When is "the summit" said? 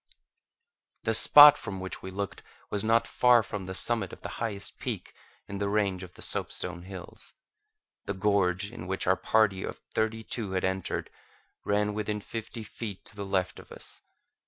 3.67-4.11